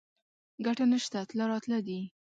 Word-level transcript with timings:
ګټه 0.65 0.83
نشته 0.91 1.19
تله 1.29 1.43
راتله 1.51 1.79
دي 1.87 1.99